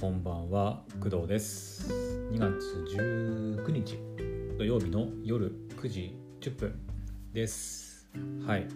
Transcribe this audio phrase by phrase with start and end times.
[0.00, 1.92] こんばんは工藤です。
[2.32, 3.98] 2月19日
[4.56, 6.80] 土曜日の夜9時10分
[7.34, 8.08] です。
[8.46, 8.66] はい。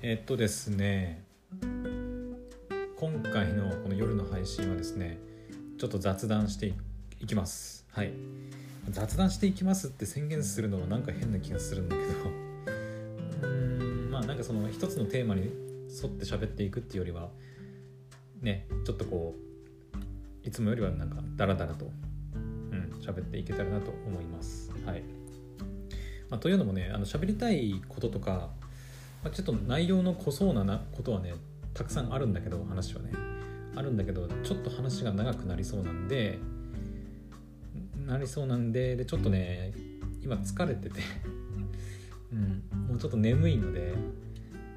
[0.00, 1.24] えっとですね
[1.60, 5.18] 今回のこの夜の配信はですね
[5.76, 6.72] ちょっと雑談して
[7.18, 7.84] いきます。
[7.90, 8.12] はい。
[8.90, 12.08] 雑談していきますって宣言するのはなんか変な気がするんだけど。
[13.48, 15.50] うーんまあなんかその一つのテーマに
[15.90, 17.28] 沿って喋っていくっていうよりは
[18.40, 19.51] ねちょっとこう
[20.44, 21.90] いつもよりはなんかダラダラと
[22.34, 24.70] うん喋っていけたらなと思います。
[24.84, 25.02] はい、
[26.30, 28.50] まあ、というのもねあの喋りたいこととか、
[29.22, 31.34] まあ、ちょっと内容の濃そうななことはね
[31.74, 33.10] たくさんあるんだけど話はね。
[33.74, 36.38] あるんだけどちょっと話が長くなりそうなんで
[38.06, 39.72] なりそうなんででちょっとね
[40.22, 41.00] 今疲れてて
[42.32, 43.94] うんもうちょっと眠いので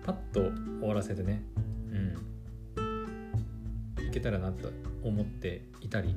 [0.03, 1.43] パッと終わらせてね
[2.77, 4.71] うんいけたらなと
[5.05, 6.15] 思っていたり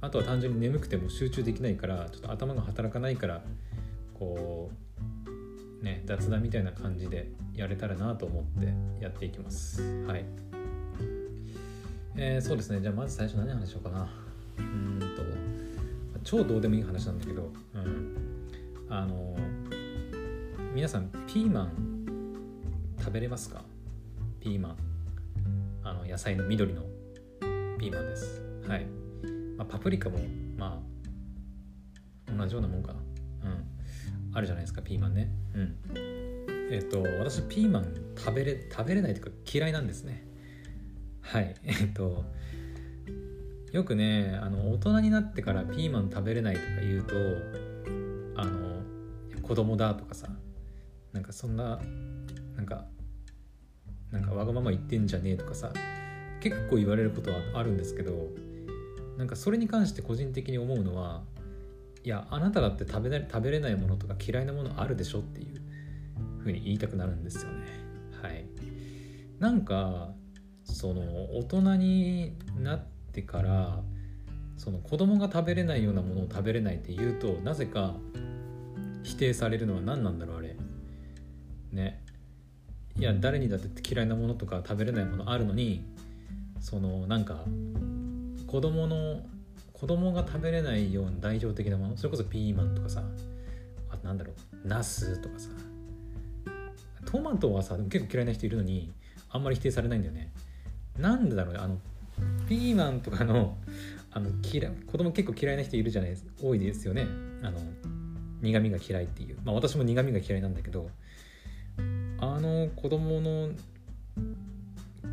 [0.00, 3.42] あとは単純に眠くても集中できないからちょっと頭が働かないから
[4.14, 4.70] こ
[5.80, 9.82] うね雑談みたいな感じでやれたらなと思ってやっていきます。
[10.06, 10.24] はい。
[12.16, 12.80] えー、そうですね。
[12.80, 14.08] じゃあまず最初何話しようかな。
[14.58, 15.22] うんと
[16.24, 18.16] 超どうでもいい話なんだけどうん。
[18.88, 19.36] あの
[20.74, 22.34] 皆さんピーマン
[22.98, 23.64] 食べれますか？
[24.40, 24.76] ピーマン。
[25.82, 26.82] あの野菜の緑の。
[27.78, 28.42] ピーマンです。
[28.66, 28.86] はい、
[29.56, 30.18] まあ、パプリカも
[30.56, 30.82] ま
[32.28, 32.92] あ同じようなもんか。
[32.92, 32.98] な
[33.44, 33.64] うん。
[34.32, 35.30] あるじゃないですかピーマンね。
[35.54, 35.76] うん。
[36.70, 40.26] えっ、と私ピーマン食べれ食べれないというか嫌いなんですね。
[41.20, 41.54] はい。
[41.64, 42.24] えっ、と
[43.72, 47.14] よくねあの大人になってからピーマン食べれないとか言うと
[48.36, 48.82] あの
[49.42, 50.28] 子供だとかさ
[51.12, 51.78] なんかそんな
[52.56, 52.86] なんか
[54.10, 55.72] なんかわがまま言ってんじゃねえとかさ
[56.40, 58.28] 結構言われることはあるんですけど
[59.16, 61.22] なんかそれに関して個人的に思うのは
[62.04, 65.60] いやあなただって食べな食べれないものとか嫌いなものあるでしょっていう
[66.38, 67.66] ふうに言いたくなるんですよね。
[68.22, 68.44] はい。
[69.40, 70.12] なんか
[70.64, 71.02] その
[71.36, 73.82] 大人になってから
[74.56, 77.94] その子供が食べれないようなものを食べれないって言うとなぜか
[79.02, 80.56] 否定されるのは何なんだろうあれ。
[81.72, 82.02] ね。
[82.98, 85.84] いや誰にだって嫌いなものとか食べれないものあるのに
[86.60, 87.44] そのなんか
[88.46, 89.20] 子供の
[89.72, 93.02] 子供が食べれないような代表的なものそれこそピーマンとかさ
[93.90, 94.32] あなんだろ
[94.64, 95.50] うナスとかさ
[97.04, 98.92] トマトはさ結構嫌いな人いるのに
[99.30, 100.32] あんまり否定されないんだよね。
[100.98, 101.78] なんでだろうねあの
[102.48, 103.56] ピーマンとかの
[104.10, 107.06] あの嫌子供結構嫌いな人いるじゃないですか多いですよね。
[107.42, 107.58] あの
[108.40, 109.38] 苦味が嫌いっていう。
[109.44, 110.88] まあ私も苦味が嫌いなんだけど
[112.18, 113.50] あの子供の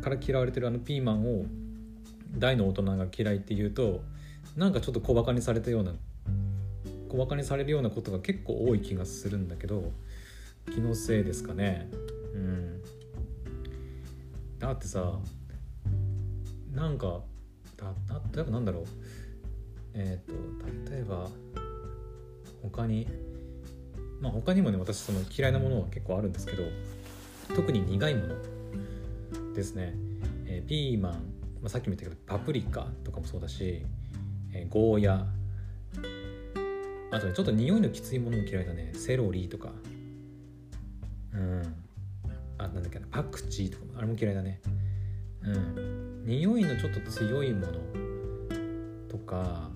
[0.02, 1.46] から嫌われてるあのピーマンを
[2.36, 4.02] 大の大人が嫌いっていうと
[4.56, 5.92] なんかちょっと小バカにされたような
[7.08, 9.92] 小バカにされるようなことが結構多い気がするんだけど
[10.72, 11.88] 気のせいですかね。
[12.34, 12.82] うん。
[14.58, 15.18] だってさ
[16.72, 17.20] なんか
[17.76, 18.84] だだ例えばなんだろう。
[19.94, 21.28] えっ、と例えば
[22.62, 23.06] 他に
[24.20, 26.64] まあ他にもね私その嫌いなものは結構あるんですけど
[27.54, 28.53] 特に苦いもの。
[29.54, 29.94] ですね、
[30.46, 31.18] えー、ピーマン、ま
[31.66, 33.84] あ、さっきも言ったけどパプリカとかもそうだし、
[34.52, 35.26] えー、ゴーヤ。
[37.10, 38.92] あとねちょっと匂いのきついものも嫌いだね。
[38.94, 39.70] セロリとか。
[41.32, 41.74] うん。
[42.58, 43.06] あなんだっけな。
[43.10, 44.60] パクチーとかもあれも嫌いだね。
[45.42, 46.24] うん。
[46.24, 47.72] 匂いのちょっと強いもの
[49.08, 49.70] とか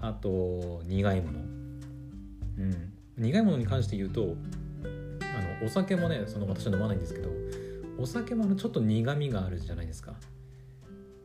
[0.00, 1.38] あと苦いもの。
[1.38, 1.42] う
[2.62, 2.92] ん。
[3.16, 4.36] 苦いものに関して言うと
[4.82, 7.30] あのお酒もねその私は飲まないんですけど
[8.02, 10.14] お酒もあのちょっと苦みがあるじゃないですか。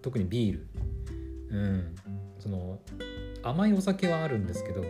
[0.01, 0.67] 特にビール。
[1.49, 1.95] うん。
[2.39, 2.79] その
[3.43, 4.83] 甘いお酒はあるんですけど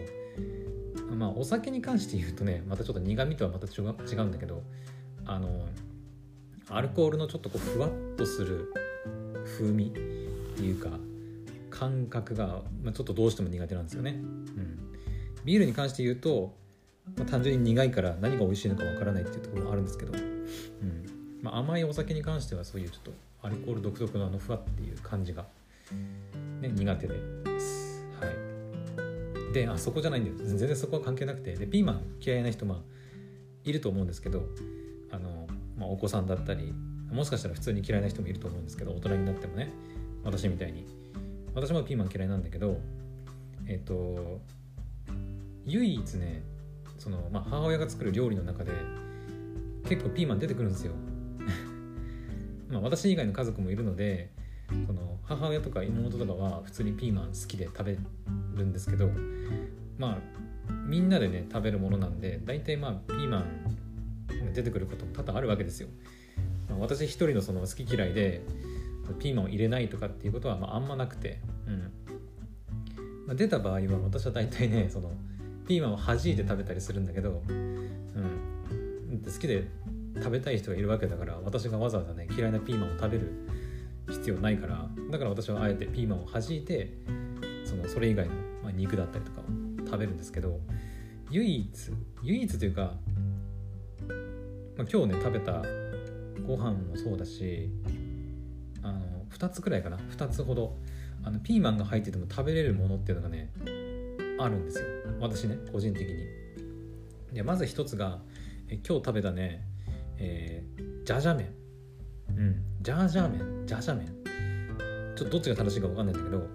[1.16, 4.64] まあお酒に関して言うとねまたちょっと苦みとはまた違う違うんだけど
[5.26, 5.66] あの
[6.70, 8.74] アルコールのちょっとこうふわっとする
[9.58, 9.90] 風味っ
[10.56, 10.90] ていうか
[11.70, 14.80] 感覚が、まあ、ちょっとどうしても苦手なんですよね、うん、
[15.46, 16.56] ビールに関して言うと、
[17.16, 21.17] まあ、単純に苦いから何が美味しいのかわからないっていうところもあるんですけど、うん。
[21.48, 23.12] まあ、甘いお酒に関してはそういうちょっと
[23.42, 25.46] アルコール独特のあのふわっていう感じが、
[26.60, 27.14] ね、苦手で。
[27.58, 29.54] すはい。
[29.54, 30.36] であそこじゃないんだよ。
[30.38, 31.56] 全然そこは関係なくて。
[31.56, 32.78] でピーマン嫌いな人まあ
[33.64, 34.44] いると思うんですけど
[35.10, 35.48] あの、
[35.78, 36.74] まあ、お子さんだったり
[37.10, 39.72] もしかしたら普通に嫌いな人もいると思うんですけど大人になってもね
[40.26, 40.86] 私みたいに。
[41.56, 42.78] 私もピーマン嫌いなんだけど
[43.68, 44.42] えっと
[45.66, 46.44] 唯一ね
[47.00, 48.74] その、まあ、母親が作る料理の中で
[49.88, 50.92] 結構ピーマン出てくるんですよ。
[52.70, 54.30] まあ私以外の家族もいるので
[54.86, 57.98] その母親とか妹とかは普通にピーマン好きで食べ
[58.56, 59.10] るんですけど
[59.98, 60.18] まあ
[60.86, 65.88] みんなでね食べるものなんで大体まあピーマン出てくることも多々あるわけですよ。
[66.70, 68.42] まあ、私一人のその好き嫌いで
[69.20, 71.92] ピーマンを入れないとかっていうことはまああんまなくて、うん
[73.26, 75.12] まあ、出た場合は私は大体ねその
[75.68, 79.68] ピーマンを弾いて食べたりするんだけど、うん、好きで
[80.20, 83.32] 食べたい人がいるわけだから私がわざわざね嫌いなピーマンを食べる
[84.10, 86.94] 必要ないからだから私はあえてピーマンを弾いて
[87.66, 88.34] そのそれ以外の、
[88.64, 89.44] まあ、肉だったりとかを
[89.86, 90.60] 食べるんですけど
[91.30, 91.92] 唯一
[92.24, 92.94] 唯一というか、
[94.78, 95.62] まあ、今日ね食べた
[96.46, 97.70] ご飯もそうだし
[98.82, 100.78] あの2つくらいかな2つほど
[101.24, 103.52] あのピーマンが入ってても食べれるものっていうのがね
[104.40, 104.86] あるんですよ。
[105.20, 106.26] 私ね個人的に。
[107.34, 108.20] でまず1つが
[108.70, 109.67] え今日食べたね
[110.20, 111.54] えー、ジャジャ麺。
[112.30, 112.64] うん。
[112.82, 113.66] ジャージャー麺？
[113.66, 114.08] ジャージャー麺？
[115.16, 116.48] ちょっとどっちが正しいか分かんないんだけど、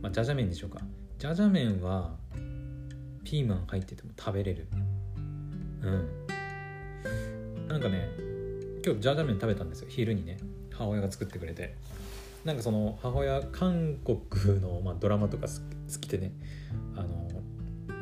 [0.00, 0.80] まあ、ジャジャ麺にしようか。
[1.18, 2.16] ジャジャ麺は
[3.24, 4.66] ピーマン入ってても食べれる。
[5.82, 6.08] うん。
[7.68, 8.08] なんかね
[8.84, 9.88] 今日ジャージャ麺食べたんですよ。
[9.90, 10.38] 昼にね。
[10.72, 11.76] 母親が作ってくれて。
[12.44, 15.52] なんかその母親韓国の、まあ、ドラマとか好
[16.00, 16.32] きでね。
[16.96, 17.28] あの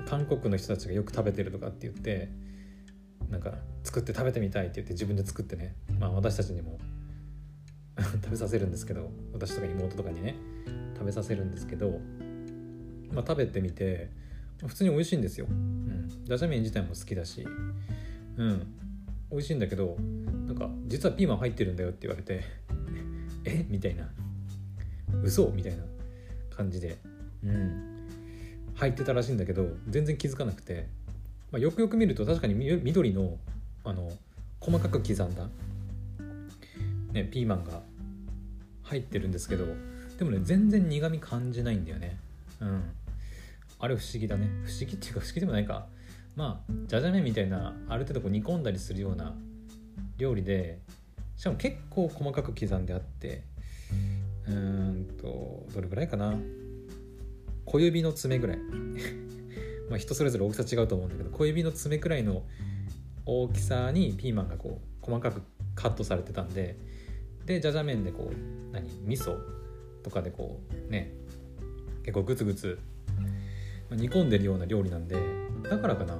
[0.06, 2.30] 韓国の人たちがよく食べてるとかって言って
[3.30, 3.54] なんか
[3.84, 6.78] 作って食べてみたいって言って自分で作ってね、まあ、私たちにも
[7.98, 10.34] 食べさせるんですけど私とか妹とかにね。
[10.98, 12.00] 食べさせるんですけど、
[13.12, 14.10] まあ、食べてみて
[14.66, 17.46] 普通に美味しいんですよ、うん、ダジャ麺自体も好きだし。
[18.36, 18.66] うん。
[19.30, 19.96] 美味しいんだけど
[20.46, 22.42] なんか実はピーマン入ってるんだよって言われて
[23.44, 23.64] え？
[23.68, 24.10] みたいな。
[25.22, 25.48] 嘘？
[25.50, 25.84] みたいな
[26.50, 26.98] 感じで。
[27.44, 28.08] うん。
[28.74, 30.88] 入ってたらしいんだけど全然気づかなくて、
[31.50, 33.38] まあ、よくよく見ると確かに緑の
[33.84, 34.10] あの
[34.60, 35.48] 細かく刻んだ、
[37.12, 37.80] ね、ピーマンが
[38.82, 39.66] 入ってるんですけど
[40.18, 42.18] でもね全然苦味感じないんだよね。
[42.60, 42.82] うん。
[43.78, 44.48] あれ不思議だね。
[44.64, 45.86] 不思議っていうか不思議でもないか。
[46.34, 49.34] まあじゃじゃ麺みたいなある程度こう煮込んだりするような
[50.18, 50.80] 料理で
[51.36, 53.42] しかも結構細かく刻んであって
[54.48, 56.34] うーんとどれぐらいかな。
[57.64, 58.58] 小指の爪ぐらい。
[59.88, 62.42] まあ人それぞれ大きさ違うと思うんだけど小指の爪くらいの
[63.26, 65.42] 大きさにピーマンがこう細かく
[65.74, 66.76] カットされてたんで
[67.46, 69.38] でじゃじゃ麺でこう何味噌
[70.02, 71.12] とかでこうね
[72.02, 72.78] 結構グツグツ
[73.90, 75.16] 煮込んでるような料理なんで
[75.68, 76.16] だからかな。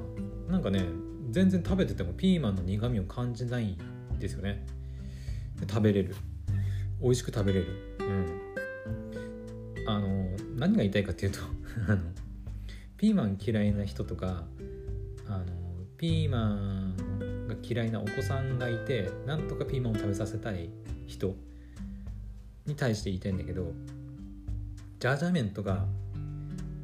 [0.49, 0.85] なんかね
[1.31, 3.77] 全然食べててもピーマンの苦みを感じない
[4.15, 4.67] んですよね。
[5.69, 6.17] 食べれる。
[7.03, 7.97] 美味しく食べれる。
[8.01, 8.27] うん。
[9.87, 10.09] あの
[10.57, 11.39] 何が言いたいかっていうと
[11.89, 12.03] あの
[12.99, 14.43] ピーマン嫌いな人とか
[15.29, 15.45] あの
[15.97, 20.69] ピーマンが嫌いなお子さんがいてなんとかピーマンを食べさせたい
[21.07, 21.35] 人
[22.67, 23.73] に対して言いたいんだけど
[24.99, 25.87] ジャージャー麺とか、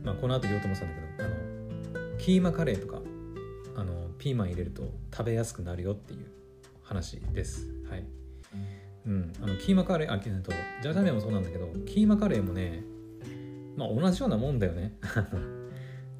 [0.05, 1.28] まあ、この後言おうと思ってたんだけどあ
[2.12, 3.00] のキーマカレーとか
[3.76, 6.26] あのピーマン入れると食べやすくなるよっていう
[6.84, 7.66] 話です。
[7.90, 8.05] はい。
[9.06, 12.84] うん、あのキーマカレーあとジャージャー麺もそうなんだけどキーマカレーもね
[13.76, 14.96] まあ同じようなもんだよね。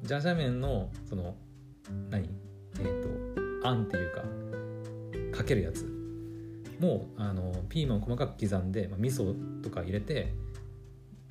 [0.05, 1.35] ジャージャー麺のその
[2.09, 2.29] 何
[2.79, 5.83] えっ、ー、とあんっていうかかけるやつ
[6.79, 10.33] もうあのピーマンを細かく刻んで、まあ、味噌とか入れて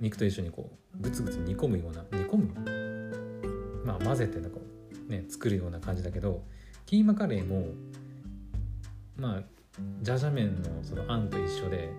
[0.01, 4.59] 肉と一緒にこうグツグツ煮込むような煮込むまあ混ぜてなんか
[5.09, 6.43] ね作るような感じだけど
[6.87, 7.67] キーマカレーも
[9.17, 9.43] まあ
[10.03, 11.91] ジャージャー麺のそのあんと一緒で。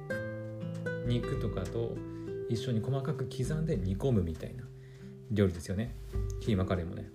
[1.05, 1.95] 肉とかと
[2.49, 3.77] 一緒に細かく刻んで。
[3.77, 4.63] 煮込むみたいな
[5.31, 5.95] 料理ですよね。
[6.41, 7.09] キーマカレーもね。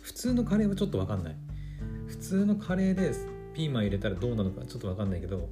[0.00, 1.36] 普通のカレーはちょっと分かんない。
[2.06, 3.12] 普通のカレーで
[3.54, 5.48] ピーマン入れたらどうなのかちょっと分かんないけど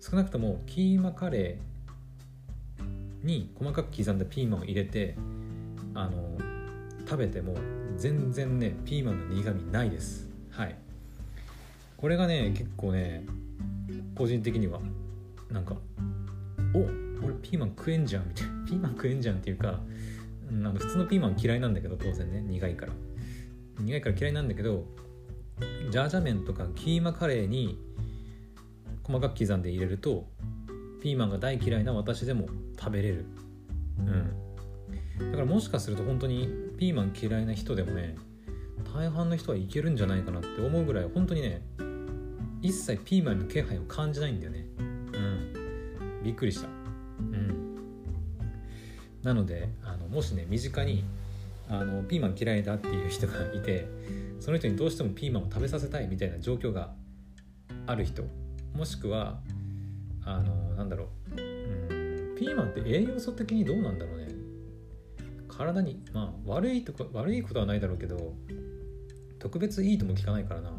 [0.00, 5.16] 少なくともキーマカレーに細かく刻んだピーマンを入れて
[5.94, 6.38] あの
[7.08, 7.54] 食べても
[7.96, 10.28] 全然ねピーマンの苦味ないです。
[10.50, 10.76] はい。
[11.96, 13.24] これがね結構ね
[14.14, 14.80] 個人的には
[15.50, 15.76] なんか
[16.74, 16.80] お
[17.24, 18.52] 俺ピーマン食えんじゃんみたいな。
[18.66, 19.80] ピーマン食えんじゃんっていうか
[20.50, 22.92] なんか普通のピーマン嫌いなんだけど当然ね苦いから。
[23.80, 24.84] 苦いから嫌いなんだけど
[25.90, 27.78] ジャージャ麺とかキーマカレーに
[29.04, 30.26] 細かく刻んで入れると
[31.00, 33.24] ピーマンが大嫌いな私でも食べれる。
[33.98, 35.30] うん。
[35.30, 38.16] だからもしかすると本当にピーマン嫌いな人でもね
[38.94, 41.62] 大半の人はいけるんじゃないかなって思うぐらい本当にね
[42.62, 44.66] 一切ピーマンの気配を感じないんだよね。
[44.78, 46.22] うん。
[46.24, 46.68] びっくりした。
[47.18, 47.76] うん。
[49.22, 51.04] なのであもしね身近に
[51.68, 53.86] あのピーマン嫌いだっていう人がいて
[54.40, 56.92] その人にどうしてもピーマンを食べさせたいみたいな状況が
[57.86, 58.22] ある人
[58.74, 59.38] もしくは
[60.24, 64.28] あのなんだろう、うん、ピーマンって栄養素的にどうなんだろうね。
[65.48, 68.34] 体にまあ悪いとこ悪いことはないだろうけど
[69.40, 70.76] 特別いいとも聞かないからな、ま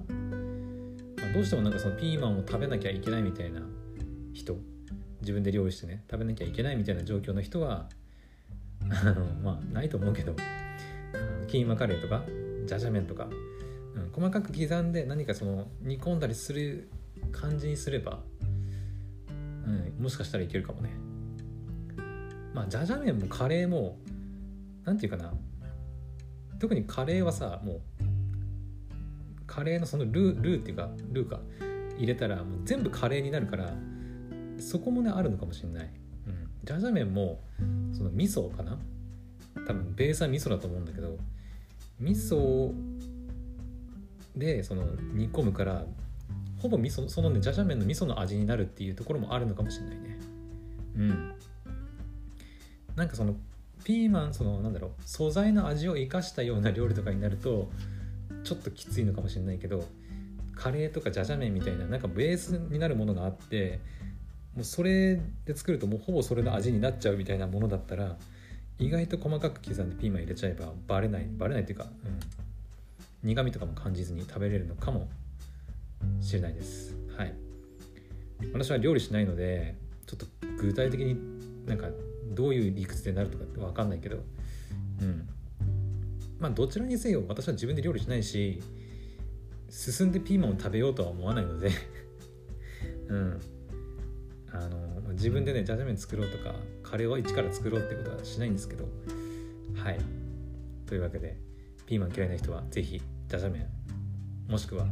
[1.29, 3.61] あ、どうしてもなんかそのピーマンを食べなきゃいけないみたいな
[4.33, 4.55] 人
[5.21, 7.89] 自分で料理してね食べなきゃいけないみたいな状況の人は
[8.89, 10.35] あの まあないと思うけど。
[11.47, 12.23] キーマカレーとか
[12.67, 13.27] ジャジャ麺とか、
[13.95, 16.87] うん、細かく刻んで何かその煮込んだりする
[17.31, 18.19] 感じにすれば、
[19.65, 19.69] う
[19.99, 20.91] ん、もしかしたらいけるかもね。
[22.53, 23.97] まあジャジャ麺もカレーも
[24.85, 25.33] 何て言うかな。
[26.59, 27.81] 特にカレーはさもう
[29.47, 31.39] カレーのそのルールーっていうかルーか。
[31.99, 33.73] 入れたらもう全部カレーになるから
[34.57, 35.91] そこもねあるのかもしれない、
[36.29, 37.39] うん、ジャジャ麺も
[37.91, 38.77] その味噌かな？
[39.67, 41.17] 多分ベースは味噌だと思うんだけど
[41.99, 42.73] 味噌
[44.35, 45.85] でその煮込むから
[46.59, 50.19] ほぼ味噌そのねジャジャ麺の味噌の味になるっていうところもあるのかもしれないね。
[50.97, 51.33] うん。
[52.95, 53.35] なんかその
[53.83, 57.71] ピーマンそのなんだろう素材の味を生かしたような料理とかになると
[58.43, 59.85] ちょっときついのかもしれないけど
[60.55, 63.79] カレーとかジャジャ麺みたいななんかベースになるものがあって
[64.55, 68.17] もうそれで作るともうほぼそれの味になっちゃうみたいなものだったら
[68.79, 71.87] 意外と細かく刻んでピーマン入れちゃえばバレないバレないっていうか、う
[73.27, 75.09] ん、苦味とかも感じずに食べれるのかも
[76.21, 76.95] しれないです。
[77.17, 77.33] はい。
[78.53, 79.75] 私は料理しないので
[80.07, 80.25] ちょっと
[80.61, 81.17] 具体的に
[81.67, 81.89] なんか
[82.31, 84.17] どういう理屈でなるとかって分かんないけど
[85.01, 85.27] うん。
[86.39, 88.61] まあどちらにせよ私は自分で料理しないし
[89.69, 91.71] 進んでピーマンを食べようとは思わないので
[93.09, 93.41] うん。
[94.51, 96.53] あの自分でねジャジャ麺作ろうとか
[96.83, 98.85] カレーは一から作ろうってことはしないんですけど
[99.75, 99.99] はい。
[100.85, 101.37] というわけで
[101.85, 103.67] ピーマン嫌いな人は是非ジャジャ麺
[104.47, 104.87] もしくは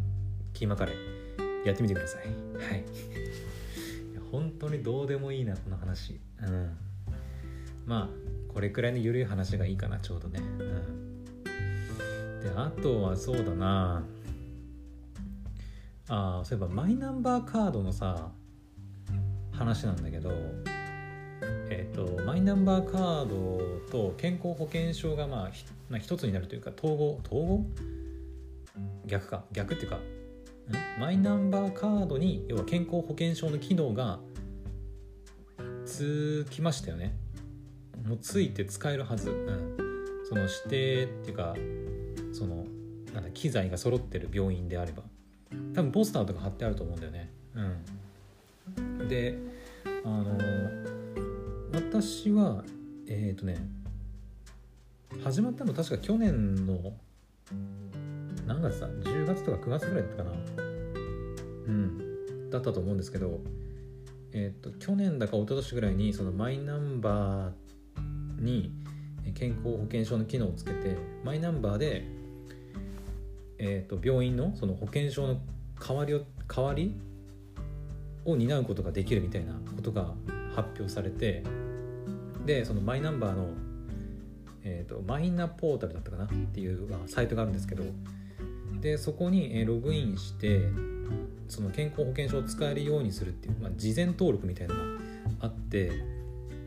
[0.54, 2.22] キーマカレーやってみてください。
[2.22, 2.84] はい。
[4.32, 6.20] 本当にどうでもいいなこの話。
[6.42, 6.78] うん。
[7.86, 10.40] まあこれくらいの緩い話がいいかなちょうどね。
[10.40, 11.24] うん。
[12.42, 14.04] であとはそうだな。
[16.10, 18.32] あそういえばマイナンバーカードのさ
[19.58, 20.32] 話なんだけど
[21.70, 23.60] えーと、マイナンバーカード
[23.92, 25.52] と健康保険証がまあ
[25.90, 27.66] まあ、一つになるというか統合統合？
[29.06, 29.44] 逆か。
[29.52, 30.00] 逆っていうか
[31.00, 34.20] マイナンバーカードに要は健康保険証の機能が
[35.86, 37.16] つきましたよね。
[38.06, 39.78] もうついて使えるはず、うん、
[40.28, 41.56] その指定っていうか
[42.32, 42.66] その
[43.14, 45.04] なんだ機材が揃ってる病院であれば。
[45.74, 47.32] 多分ポスターとか貼ってあると思うんだよね。
[47.56, 47.78] うん。
[49.08, 49.38] で
[50.04, 50.38] あの
[51.74, 52.64] 私は
[53.08, 53.58] えっ、ー、とね
[55.24, 56.94] 始まったの確か去年の
[58.46, 60.32] 何月だ？10月とか9月ぐらいだったかな。
[61.68, 62.50] うん。
[62.50, 63.42] だったと思うんですけど
[64.34, 68.72] えっ、ー、と去年だか一昨年ぐらいにそのマイナンバーに
[69.34, 72.06] 健康保険証の機能をつけてマイナンバーで、
[73.58, 75.42] えーと、病院のその保険証の
[75.80, 76.96] 代わりを代わり
[78.27, 80.13] を担うことができるみたいなことが
[80.55, 81.43] 発表されて
[82.46, 83.50] でそのマイナンバーの、
[84.63, 86.25] えーと、マイナポータルだったかな？
[86.25, 87.84] っていう、まあ、サイトがあるんですけど
[88.79, 90.62] でそこにログインして
[91.48, 95.01] その健康保険証を使えるようにするっていう、まあ、事前登録みたいなのが
[95.39, 95.91] あって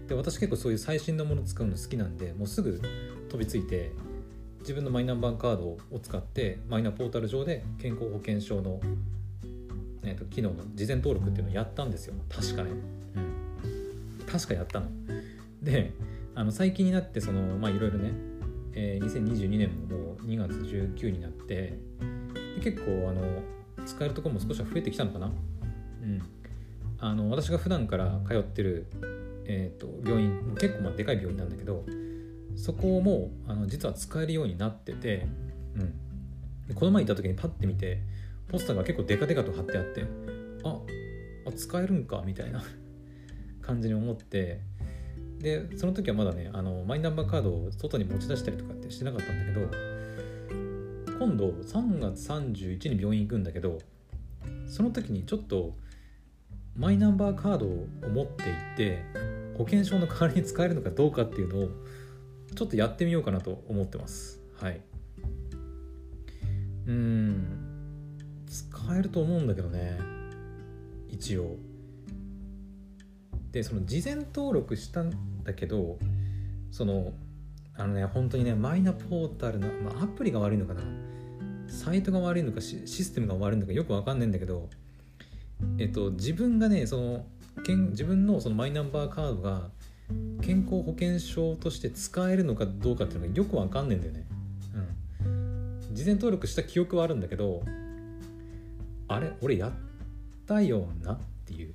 [0.09, 2.81] で私結構そういう最新のもの使うの好きなんでもうすぐ
[3.29, 3.93] 飛びついて
[4.61, 8.81] 自分のマイナンバーカードを使ってマイナポータル上で健康保険証の、
[10.11, 12.15] えーと、機能の事前登録っていうのをやったんですよ。
[12.29, 14.89] 確かね、うん、確かやったの。
[15.63, 15.93] で
[16.35, 18.13] あの最近になってそのまあいろいろね、
[18.73, 21.79] えー、2022年ももう2月19になって
[22.63, 23.43] 結構あの
[23.87, 25.27] 使えるところも少しは増えてきたのかな。
[25.27, 26.23] うん。
[27.03, 28.87] あの私が普段から通ってる、
[29.47, 31.85] えーと、病院結構まあでかい病院なんだけど
[32.57, 35.27] そこもあの実は使えるようになってて、
[36.69, 38.03] うん、この前行った時にパッて見て
[38.51, 40.05] ポスターが結構デカデカと貼ってあって
[40.65, 40.81] あ
[41.47, 42.63] あ使えるんかみたいな
[43.63, 44.61] 感じに思って
[45.39, 49.61] でその時はまだねあのマイナンバーカードを外に持ち出したりとかってしてなかったんだけど
[51.19, 53.79] 今度3月31に病院行くんだけど
[54.67, 55.77] その時にちょっと
[56.75, 59.03] マイナンバーカードを持っていって
[59.57, 61.69] 保険証の代わりに使えるのかどうかっていうのを
[62.55, 64.41] ちょっとやってみようかなと思ってます。
[64.59, 64.81] はい。
[66.87, 67.70] うん。
[68.51, 68.67] 使
[68.97, 69.97] えると思うんだけどね
[71.09, 71.57] 一応
[73.53, 75.13] でその事前登録したん
[75.45, 75.99] だけど
[76.73, 77.13] その
[77.77, 80.83] あのね本当にねマイナポータルの、まあ、アプリが悪いのかな
[81.69, 84.69] サイトが悪いのかシステムが悪いのかよくわかんないんだけど
[85.79, 87.25] えっと自分がねその
[87.65, 89.69] けん自分のそのマイナンバーカードが
[90.43, 94.27] 健康保険証として使えるのかどうかっていうのがよくわかんないんだよね。
[95.23, 95.95] うん。
[95.95, 97.63] 事前登録した記憶はあるんだけど
[99.13, 99.73] あれ俺やっ
[100.47, 101.75] たよなっていう。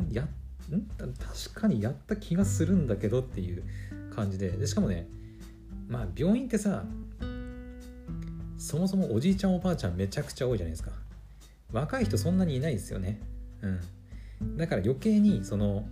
[0.00, 0.28] んやん？
[0.68, 3.64] 確かにやった気がするんだけどっていう
[4.14, 4.50] 感じで。
[4.50, 5.08] でしかもね
[5.88, 6.84] まあ病院ってさ
[8.56, 10.92] そもそもおじいちゃんおばあちゃんめちゃくちゃ多いじゃないですか。
[11.72, 13.20] 若い人そんなにいないですよね。
[13.62, 14.56] うん。
[14.56, 15.88] だから余計にその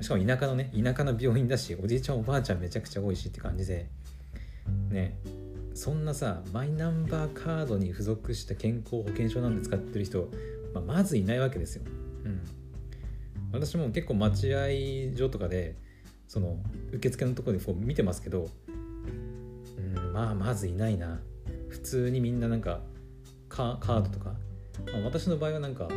[0.00, 3.88] しかも田舎のね田舎の病院だしおじいちゃんおばあちゃんめちゃくちゃ多いしって感じで。
[4.90, 5.18] ね。
[5.74, 10.28] そんなさマイナンバーカードに付属した健康保険証なんで使ってる人、
[10.72, 11.82] まあ、まずいないわけですよ。
[12.24, 12.40] うん、
[13.52, 15.76] 私も結構待合所とかで
[16.28, 16.58] その
[16.92, 21.20] 受付のところでこう見てますけど、うん、まあまずいないな。
[21.68, 22.80] 普通にみんななんか
[23.48, 24.34] カードとか、
[24.92, 25.88] まあ、私の場合はなんか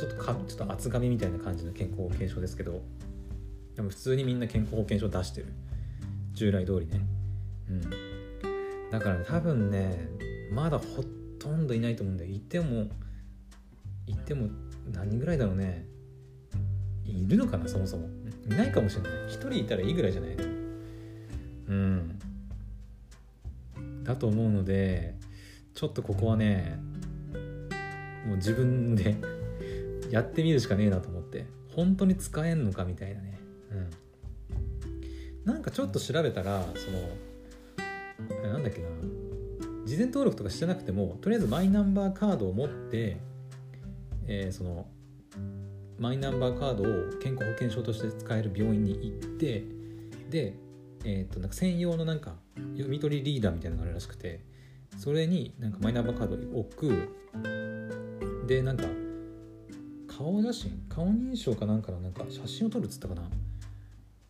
[0.00, 2.82] ちょっとかちょっと厚紙みたいな感じの健康保険証ですけど
[3.76, 5.46] でも普通にみんな健康保険証出してる。
[6.32, 7.00] 従来通りね。
[7.70, 8.11] うん。
[8.92, 10.08] だから、多分ね
[10.52, 11.02] まだほ
[11.38, 12.30] とんどいないと思うんだよ。
[12.30, 12.88] いても
[14.06, 14.48] いても
[14.92, 15.86] 何人ぐらいだろうね。
[17.04, 18.08] いるのかなそもそも。
[18.46, 19.12] いないかもしれない。
[19.28, 20.36] 1人いたらいいぐらいじゃない？
[20.36, 20.50] でも
[21.68, 22.18] うん。
[24.04, 25.14] だと思うので
[25.74, 26.78] ちょっとここはね
[28.26, 29.16] もう自分で
[30.10, 31.46] やってみるしかねえなと思って。
[31.74, 33.38] 本当に使えんのかみたいなね。
[33.70, 33.74] う
[35.48, 35.50] ん。
[35.50, 36.98] なんかちょっと調べたらその
[38.48, 38.88] なんだっけな。
[39.84, 43.16] 事前登録とかしてなくてもとりあえずマイナンバーカードを持って、
[44.26, 44.86] えー、その
[45.98, 49.64] マイナンバーカードを健康保険証として使える病院に行って
[50.30, 50.54] で、
[51.04, 52.34] えー、となんか専用のなんか
[52.72, 54.40] 読み取りリーダーみたいなのがあるらしくて
[54.98, 57.08] それになんかマイナンバーカードを置く。
[58.46, 58.84] でなんか
[60.08, 63.22] 顔写真顔認証かなんかのなんか写真を撮るっつったかな。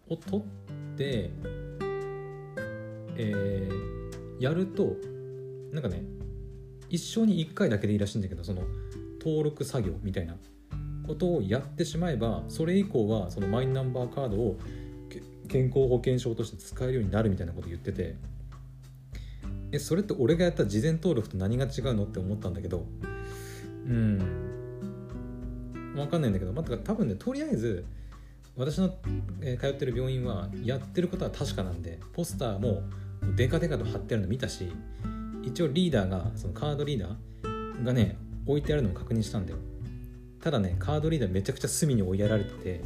[0.09, 0.43] を撮っ
[0.97, 1.31] て
[3.17, 4.02] えー、
[4.43, 4.97] やると
[5.73, 6.03] なんかね
[6.89, 8.63] 一生に1回だけでいいらしいんだけどその
[9.21, 10.37] 登録作業みたいな
[11.07, 14.59] ことをやってしまえばそれ以降はそのマイナンバーカードを
[15.49, 18.17] 健康保険証として使えるようになるみたいなこと言ってて
[19.71, 22.85] えそれって俺がやった事前登録と何が違うのって思ったんだけど
[23.87, 24.19] うん。
[25.95, 27.85] 分かんないんだけど、まあ、多分ねとりあえず
[28.57, 28.95] 私の、
[29.41, 32.83] え、通ってる病院はやってることは確かなんでポスターも
[33.37, 34.73] デカデカと貼ってあるの見たし
[35.43, 39.59] 一応リーダーがそのカードリーダーがね置いてあるのを確認したんだよ。
[40.41, 42.81] ただねカードリーダーめちゃくちゃ隅に追いやられてて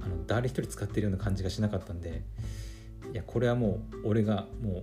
[0.00, 2.22] あの誰一人使ってるような感じがしなかったんで
[3.12, 4.82] いやこれはもう俺がも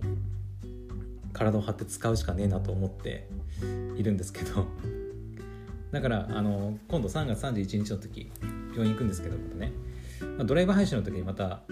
[1.32, 3.26] 体を張って使うしかねえなと思って
[3.96, 4.66] いるんですけど。
[5.90, 8.30] だからあの今度3月31日の時
[8.70, 9.72] 病院行くんですけどまたね、
[10.38, 11.64] ま、ドライブ配信の時にまた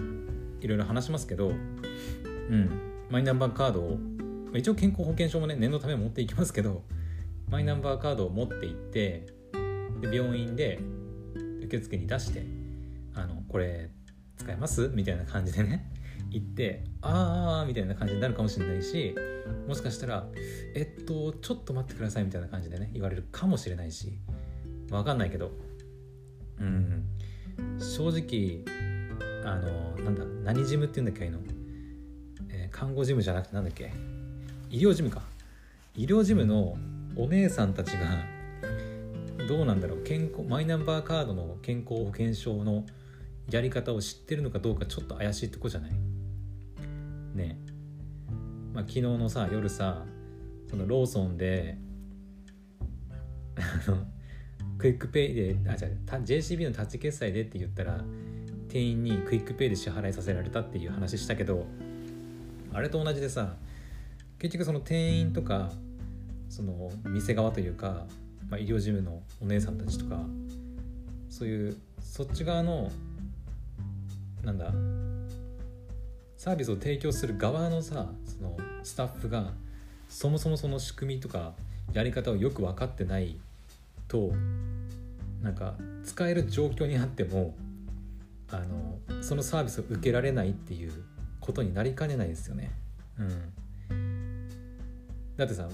[0.61, 2.98] いろいろ話しますけどうん。
[3.11, 3.99] マイナンバーカードを
[4.55, 6.83] 一応健康保険証もね念のため持っていきますけど
[7.51, 9.27] マイナンバーカードを持って行って
[10.01, 10.79] で病院で
[11.63, 12.45] 受付に出して
[13.15, 13.91] 「あのこれ
[14.37, 15.91] 使えます?」みたいな感じでね
[16.31, 19.15] 行って「ああ」みたいな感じになるかもしれないし
[19.67, 20.29] もしかしたら
[20.75, 24.19] 「えっとちょっと待ってください」みたいな感じでね言われるかもしれないし
[24.91, 25.51] 分かんないけど
[26.61, 27.05] うん
[27.79, 28.65] 正直
[29.45, 31.39] あのなんだ何事務っていうんだっけあの、
[32.51, 33.93] えー、看護事務じゃなくてなんだっけ？
[34.71, 35.23] 医療事務か。
[35.95, 36.77] 医療事務の
[37.17, 38.07] お姉さんたちが
[39.49, 40.05] どうなんだろう。
[40.05, 42.85] 健康マイナンバーカードの健康保険証の
[43.51, 45.91] やり方を知ってるのかどうかちょっと怪しいとこじゃない？
[47.35, 47.59] ね
[48.75, 50.05] まあ、昨日のさ夜さ
[50.69, 51.79] そのローソンで
[53.57, 53.99] あの
[54.77, 58.05] QUICPay であじゃあ JCB のタッチ決済でって言ったら
[58.69, 61.67] 店員に QUICPay で支払いさせられたっていう話したけど
[62.73, 63.55] あれと同じでさ
[64.39, 65.71] 結局その店員とか
[66.49, 68.07] その店側というか、
[68.49, 70.21] まあ、医療事務のお姉さんたちとか
[71.29, 72.91] そういうそっち側の
[74.43, 74.73] なんだ
[76.37, 79.53] サービスを提供する側のさそのスタッフが
[80.09, 81.53] そもそもその仕組みとか
[81.93, 83.37] やり方をよく分かってない
[84.07, 84.33] と
[85.43, 87.55] なんか使える状況にあっても
[88.51, 90.93] あのそのサービスを受けられないっていう
[91.49, 92.71] ことになりかねないですよね。
[93.19, 94.43] うん、
[95.35, 95.67] だってさ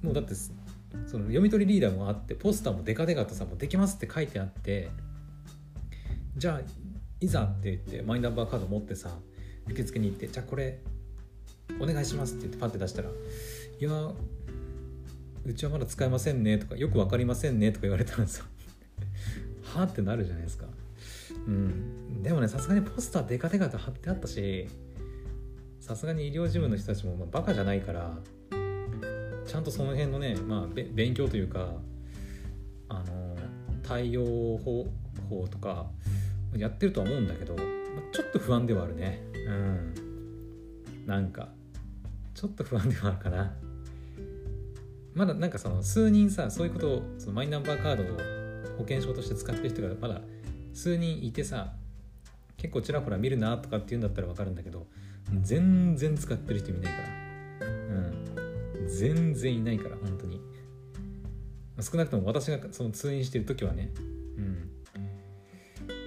[0.00, 4.88] もうだってその読み取りリーダーもあってポスターもデカデカとさ「もうできます」って書いてあって
[6.36, 6.60] じゃあ
[7.20, 9.18] いざって言ってマイナンバーカード持ってさ
[9.66, 10.78] 受付に行ってじゃあこれ
[11.80, 14.12] お願いしますって言ってパッて出したらいや
[15.44, 18.44] うちはまだ使えませんねとかよく分かりませんねとか言われたらさ
[19.74, 20.66] はあってなるじゃないですか。
[21.46, 22.22] うん。
[22.22, 24.68] でもねさすがにポスターデカデカと貼ってあったし
[25.86, 28.10] さすがに医療事務の人たちもまあバカじゃないから
[29.46, 31.74] ちゃんとその辺のね、まあ、勉強というか
[32.88, 33.36] あの
[33.84, 34.84] 対応方
[35.30, 35.86] 法とか
[36.56, 37.54] やってるとは思うんだけど、
[38.10, 39.22] ちょっと不安ではあるね。
[39.46, 39.94] うん。
[41.06, 41.50] なんか
[42.34, 43.52] ちょっと不安ではあるかな。
[45.14, 50.20] まだなんかその数人さそういうことをそのマイナンバーカードを保険証として使ってる人がまだ
[50.74, 51.74] 数人いてさ
[52.56, 54.88] 結構ちらほら見るなとかっていうんだったら分かるんだけど
[55.42, 57.66] 全然使ってる人いないから。
[57.66, 57.70] う
[58.82, 58.88] ん。
[58.88, 60.40] 全然いないから本当に。
[61.80, 63.92] 少なくとも私がその通院してる時はね。
[64.36, 64.70] うん。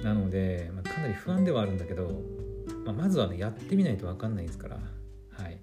[0.04, 2.22] なので、まあ、かなり不安ではあるんだけど、
[2.86, 4.78] まあ、まずはねやってみないと分かんないですから。
[4.78, 5.60] はい。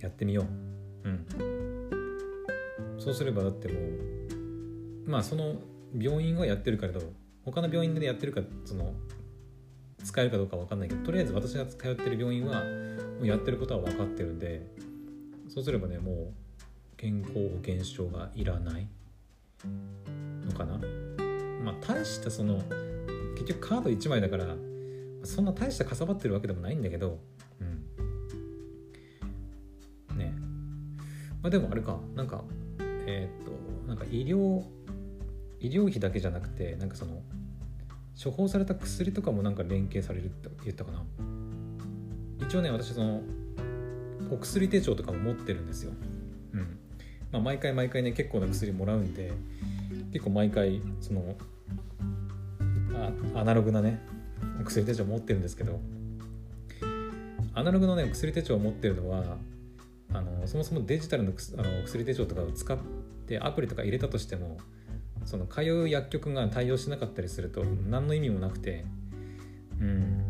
[0.00, 0.46] やってみよ
[1.04, 1.08] う。
[1.08, 1.26] うん。
[2.98, 5.54] そうすればだってもうまあその
[5.98, 6.92] 病院はやってるから
[7.44, 8.92] 他の病院でやってるかその
[10.10, 14.66] 使えるかどうか分かんないけどとりあえず私が通ってる病院はもうやってることは分かってるんで
[15.48, 18.88] そうすればねもう健康保険証がいらない。
[19.64, 20.80] のかな？
[21.62, 22.60] まあ大したその
[23.34, 24.56] 結局カード1枚だから
[25.22, 27.20] そんな大したかさばってるわけでもないんだけど
[30.10, 30.18] うん。
[30.18, 30.34] ね。
[31.40, 32.00] まあでもあれか。
[32.16, 32.42] なんか
[33.06, 33.52] えー、っと
[33.86, 34.64] なんか医療
[35.60, 37.22] 医療費だけじゃなくてなんかその
[38.22, 41.02] 処方された薬とかもなんか連携されるって言ったかな。
[42.46, 43.22] 一応ね私その
[44.30, 45.92] お薬手帳とかも持ってるんですよ。
[46.54, 46.78] うん。
[47.32, 49.32] まあ毎回毎回ね結構な薬もらうんで
[50.12, 51.36] 結構毎回その
[53.34, 54.00] アナログなね
[54.60, 55.80] お薬手帳持ってるんですけど
[57.54, 59.36] アナログのね薬手帳を持ってるのは
[60.12, 62.78] あのそもそもデジタルのあの薬手帳とかを使っ
[63.26, 64.58] てアプリとか入れたとしても
[65.24, 68.84] その通う薬局が対応しなかったりすると何の意味もなくて
[69.80, 70.24] うん、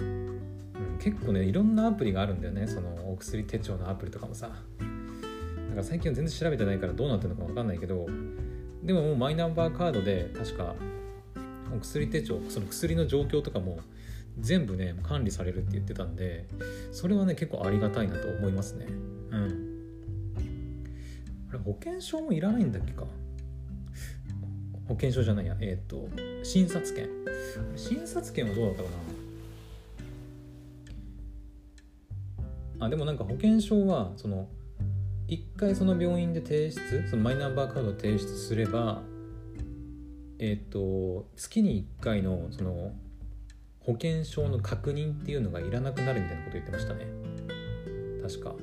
[0.00, 2.66] うん、結構ねいろんなアプリがあるんだよね。
[2.66, 4.50] そのお薬手帳のアプリとかもさ。
[5.68, 8.06] なんか最近は全然調べてないからどうなってるのか分かんないけど
[8.82, 10.74] でももうマイナンバーカードで確か
[11.76, 13.78] お薬手帳その薬の状況とかも
[14.40, 16.46] 全部ね管理されるって言ってたんで
[16.90, 18.86] それはね結構ありがたいなと思いますね。
[19.30, 19.68] うん。
[21.50, 23.04] あれ保険証もいらないんだっけか？
[24.88, 25.56] 保険証じゃないや。
[25.60, 26.08] えっ、ー、と
[26.42, 27.08] 診察券。
[27.76, 28.88] 診察券はどうだったか
[32.80, 32.86] な？
[32.86, 34.48] あでもなんか保険証はその
[35.26, 39.02] 一回その病院で提出そのマイナンバーカードを提出すれば
[40.38, 42.92] えっ、ー、と月に1回のその
[43.80, 47.06] 保険証の確認っていうのがいらなくなるみたいなこと言ってましたね。
[48.22, 48.54] 確か。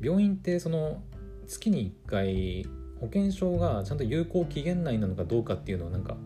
[0.00, 1.02] 病院ってその
[1.46, 2.66] 月に1回
[3.02, 6.16] 保険証がちゃんと有効期限内なのかどうかっていうのをなんか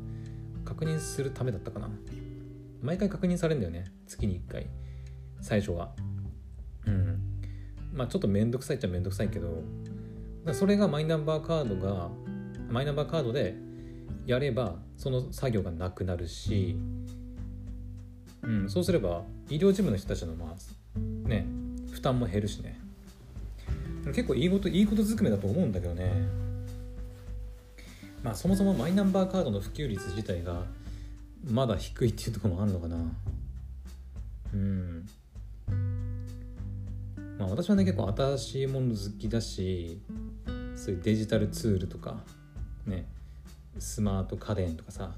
[0.67, 1.89] 確認するためだったかな。
[2.83, 4.67] 毎回確認されるんだよね月に1回。
[5.41, 5.93] 最初は。
[6.87, 7.19] うん。
[7.95, 9.63] まあちょっとめんどくさいっちゃめんどくさいけど
[10.53, 12.11] それがマイナンバーカードが
[12.69, 13.55] マイナンバーカードで
[14.27, 16.77] やればその作業がなくなるし、
[18.43, 21.47] うん、そうすれば医療事務の人たちのまあね
[21.91, 22.79] 負担も減るしね。
[24.05, 26.46] 結構いいこといいことずくめだと思うんだけどね。
[28.23, 30.65] まあそもそもマイナンバーカードの普及率自体が
[31.45, 32.97] まだ低いっていうところもあるのかな。
[34.55, 35.09] うん。
[37.39, 40.01] まあ私はね結構新しいもの好きだし
[40.75, 42.17] そういうデジタルツールとか
[42.87, 43.07] ね
[43.79, 45.13] スマート家電とかさ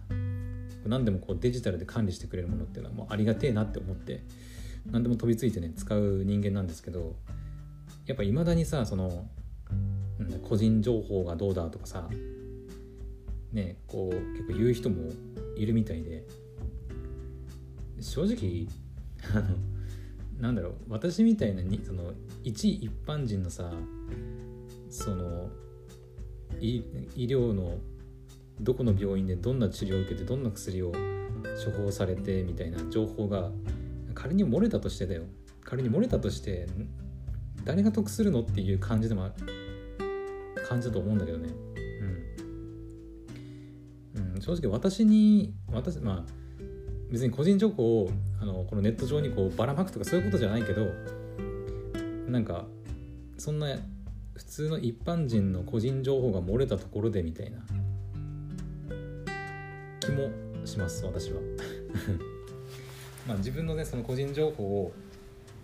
[0.86, 4.22] 何でもこうデジタルで管理してくれるものっていうのはもうありがてえなって思って
[4.90, 7.14] 何でも飛びついてね使う人間なんですけど
[8.06, 9.26] やっぱいまだにさその
[10.48, 12.08] 個人情報がどうだとかさ
[13.52, 15.10] ねこう結構言う人も
[15.56, 16.26] いるみたいで。
[18.00, 18.68] 正直
[19.34, 19.56] あの
[20.40, 22.12] なんだろう私みたいなにその
[22.44, 23.72] 一一般人のさ
[24.88, 25.50] その
[26.60, 26.84] 医
[27.16, 27.78] 療の
[28.60, 30.92] どこの病院でどんな治療を受けてどんな薬を
[31.64, 33.50] 処方されてみたいな情報が
[34.14, 35.24] 仮に漏れたとしてだよ。
[35.62, 36.66] 仮に漏れたとして
[37.64, 39.30] 誰が得するのっていう感じでも
[40.66, 41.50] 感じだと思うんだけどね。
[44.40, 46.32] 正直私に私まあ
[47.10, 50.86] 別に個人情報をあのこのネット上にこうばらまくとかそういうことじゃないけど
[52.28, 52.66] なんか
[53.38, 53.76] そんな
[54.34, 57.58] 普通の一般人の個人情報が漏れたところでみたいな
[60.00, 60.30] 気も
[60.64, 61.40] します私は。
[63.26, 64.92] まあ自分のねその個人情報を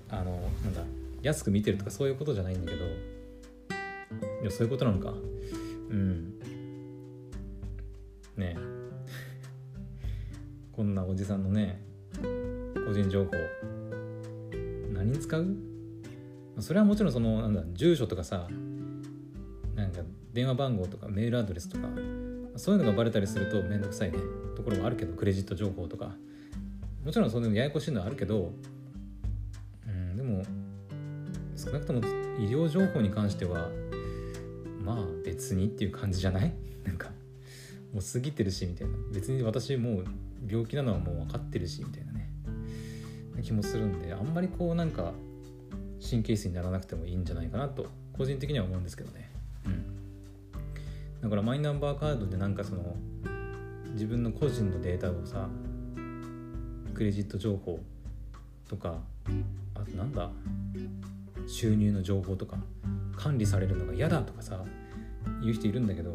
[0.08, 0.82] あのなんだ
[1.22, 2.84] 安く見てるとかそういうことじゃないんだけど
[4.42, 5.14] いやそういうことなのか。
[5.90, 6.34] うん。
[8.36, 8.56] ね。
[10.72, 11.80] こんなおじさんのね
[12.86, 13.30] 個人情報。
[14.92, 15.56] 何に使う？
[16.60, 18.48] それはもちろんそのなんだ住所とかさ
[19.74, 20.00] なんか
[20.32, 21.88] 電話番号とかメールアドレスとか
[22.56, 24.18] そういうのがバレたりすると面倒くさいね。
[24.56, 26.14] ところもあるけどクレジット情報とか。
[27.04, 28.54] もちろんそういうのややこしいのはあるけど
[29.86, 30.42] うんでも
[31.54, 32.00] 少なくとも
[32.38, 33.68] 医療情報に関しては
[34.82, 36.54] まあ別にっていう感じじゃない？
[36.82, 37.10] なんか。
[37.94, 38.94] もう過ぎてるしみたいな。
[39.12, 40.04] 別に私もう
[40.46, 42.28] 病気なのはもう分かってるしみたいなね。
[43.42, 45.12] 気もするんであんまりこうなんか
[46.00, 49.30] 神経質にならなくてもいいんじゃないかなと個人的には思うんですけどね。
[49.66, 51.22] うん。
[51.22, 52.96] だからマイナンバーカードでなんかその
[53.92, 55.48] 自分の個人のデータをさ
[56.94, 57.80] クレジット情報
[58.68, 58.98] とか
[59.74, 60.30] あとなんだ
[61.46, 62.56] 収入の情報とか
[63.16, 64.64] 管理されるのが嫌だとかさ
[65.42, 66.14] 言う人いるんだけど、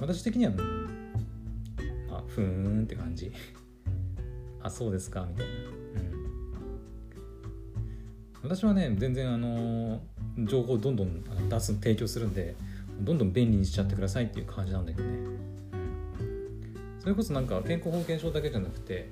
[0.00, 0.88] 私的には、うん、
[2.10, 3.32] あふーんって感じ。
[4.66, 5.52] あそうですかみたいな、
[8.42, 10.00] うん、私はね全然あの
[10.38, 12.56] 情報をどんどん出す提供するんで
[13.00, 19.08] どんどん便利にしちゃってくださいっていう感じなんだけどね、うん、それこそなんか健康保険証だけじゃなくて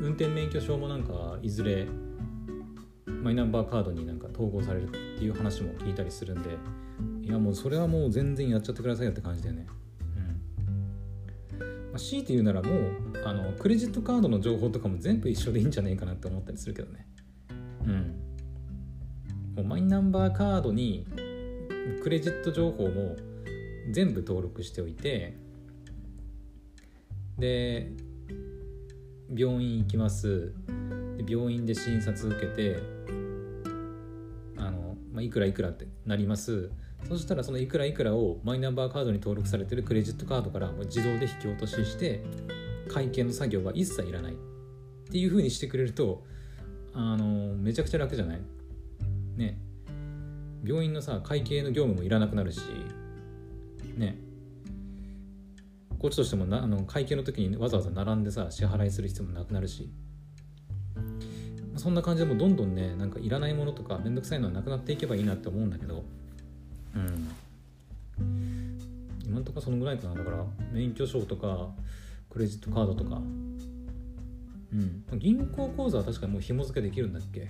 [0.00, 1.86] 運転免許証もなんかいずれ
[3.06, 6.50] マイナンバーカードになんか統合されるっていう話も聞いたりするんで
[7.22, 9.66] いやもうそれはもう全然やっちゃってくださいよって感じだよね、
[11.98, 12.92] 強いて言うならもう
[13.24, 17.06] あのクレジットカードの情報とかも全部一緒でいいんじゃないかなって思ったりするけどね。
[17.84, 18.14] うん。
[19.56, 21.06] もうマイナンバーカードに
[22.02, 23.16] クレジット情報も
[23.90, 25.36] 全部登録しておいて
[27.38, 27.90] で
[29.34, 30.54] 病院行きます。
[31.26, 32.80] 病院で診察受けて
[34.56, 36.70] あの、まあ、いくらいくらってなります。
[37.06, 42.22] そしたらそのいくらいくらをマイナンバーカードに登録されてるクレジットカードから自動で引き落としして
[42.88, 44.36] 会計の作業は一切いらないっ
[45.10, 46.24] ていう風にしてくれると
[46.92, 48.40] あのめちゃくちゃ楽じゃない？
[49.36, 49.58] ね。
[50.64, 52.60] 病院のさ会計の業務もいらなくなるし
[53.96, 54.18] ね。
[55.98, 59.90] こっちとしてもなあの会計の時にわざわざ並んでさ支払いする必要もなくなるし。
[61.76, 66.04] そんな感じでもどんどんねなんかいらないものとかめんどくさいのはなくなっていけばいいなって思うんだけど
[68.18, 68.88] うん。
[69.24, 70.14] 今んとこそのぐらいかな。
[70.14, 71.70] だから免許証とか
[72.30, 73.16] クレジットカードとか。
[73.16, 75.04] うん。
[75.18, 77.48] 銀行口座は確かにもう紐付けできるんだっけ？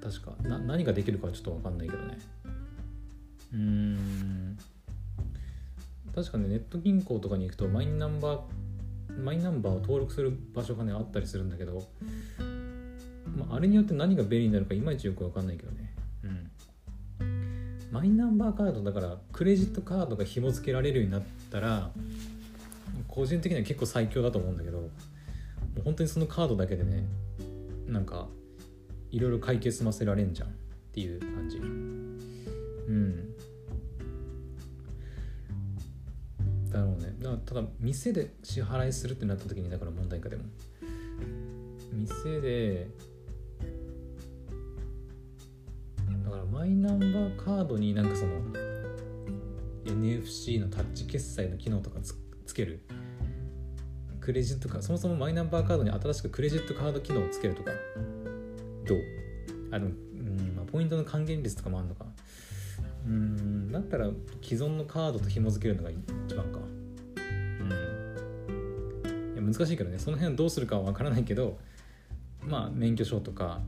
[0.00, 0.32] 確か。
[0.42, 2.18] な何ができるかはちょっと分かんないけどね。
[3.52, 4.58] うん。
[6.14, 11.86] 確かねネット銀行とかに行くとマイナンバーマイナンバーを登録する場所がねあったりするんだけど、
[13.36, 15.94] まあ、あれによって何が便利になるかいまいちよく分かんないけどね。
[17.90, 21.90] マイナンバーカードだからクレジットカードが紐付けられるようになったら
[23.06, 24.86] 個人的には結構最強だと思うんだけども
[25.78, 27.04] う本当にそのカードだけでね
[27.86, 28.28] なんか
[29.10, 30.52] いろいろ解決済ませられんじゃんっ
[30.92, 31.56] ていう感じ。
[31.56, 33.34] うん。
[36.70, 37.14] だろうね。
[37.20, 40.44] だただ店で支払いするってなった時にだから問題かでも。
[41.92, 42.88] 店で
[46.58, 48.32] マイナンバーカードになんかその
[49.84, 52.80] NFC のタッチ決済の機能とかつける。
[54.20, 54.82] クレジットカード。
[54.82, 57.70] そもそもマイナンバーカードに新しくクレジットカード機能をつけるとか
[58.88, 58.98] どう？
[59.70, 62.06] あの、うんまあ、ポイントの還元率とかもあるのか。
[63.06, 64.10] うんだったら
[64.42, 66.58] 既存のカードと紐付けるのが一番か。
[66.58, 66.60] う
[67.62, 67.70] ん。
[69.34, 69.98] いや難しいけどね。
[70.00, 71.56] その辺どうするかは分からないけど
[72.42, 73.60] まあ免許証とか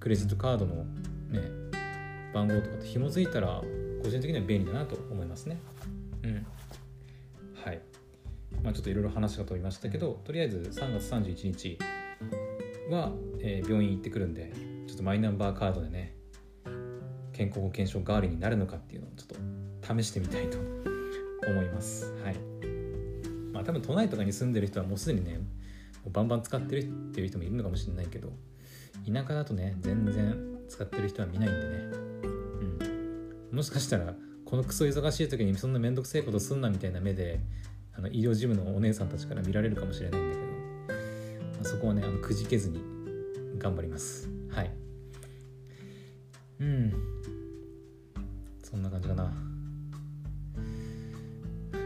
[0.00, 0.84] クレジットカードの
[1.30, 1.62] ね
[2.34, 3.62] 番号とかと紐付いたら
[4.02, 5.58] 個人的には便利だなと思いますね
[6.22, 6.46] うん
[7.64, 7.80] はい
[8.62, 11.78] まあちょっといろいろ話が飛びましたけどとりあえず3月31日
[12.90, 14.52] は、えー、病院行ってくるんで
[14.86, 16.14] ちょっとマイナンバーカードでね
[17.34, 19.26] 健康保険証代わりになるのかっていうのをちょっ
[19.86, 20.58] と試してみたいと
[21.46, 22.14] 思います。
[22.22, 22.36] はい。
[23.52, 25.40] まあ多分都内とかに住んでる人はもうすでにね、
[26.10, 28.32] バンバン使ってるっていう人もいるのかもしれないけど、
[29.06, 32.03] 田舎だとね、全然使ってる人は見ないんでね。
[33.54, 34.14] もしかしたら、
[34.44, 37.40] このクソ忙しい時にそんなめんどくせえことすんなみたいな目で、
[37.96, 42.80] あの医療事務のお姉さんたちから見られるかもしれないんだけど、まあ、そこはね、あのくじけずに
[43.58, 44.28] 頑張ります。
[44.50, 44.70] はい。
[46.60, 46.92] うん。
[48.74, 49.32] そんな感じかな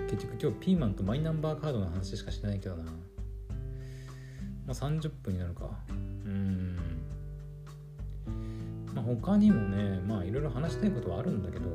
[0.08, 2.90] 結局今日ピーマンとマイナンバーカードの話しかしてないけどなま
[4.68, 5.68] あ30分になるか
[9.16, 11.66] 他にもねまあいろいろ話したいことはあるんだけど。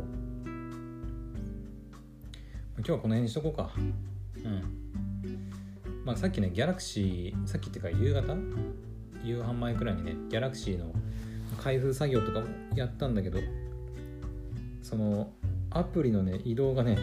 [2.75, 3.71] 今日はこの辺にしとこうか。
[3.77, 4.61] うん。
[6.03, 8.35] まあさっきねギャラクシーさっきっていうか夕方？
[9.23, 10.93] 夕飯前くらいにねギャラクシーの
[11.61, 13.39] 開封作業とかもやったんだけど
[14.81, 15.31] その
[15.69, 16.97] アプリのね移動がね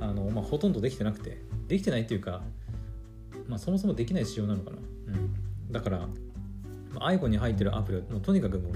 [0.00, 1.40] あの、まあ、ほとんどできてなくて。
[1.68, 2.42] できてないっていうか、
[3.46, 4.80] まあ、そもそもできない仕様なのかな、う
[5.16, 6.00] ん、だから、
[6.92, 8.72] まあ、iPhone に入ってるアプリをもうとにかくもう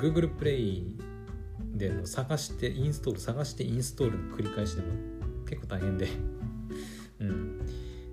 [0.00, 0.96] Google プレイ
[1.74, 4.88] でも探してインストール探してインストールの繰り返しでも
[5.46, 6.08] 結構大変で。
[7.20, 7.60] うん。